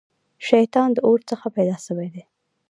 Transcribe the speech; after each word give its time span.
شيطان 0.47 0.89
د 0.93 0.97
اور 1.07 1.19
څخه 1.29 1.47
پيدا 1.57 1.77
سوی 1.87 2.07
دی 2.13 2.23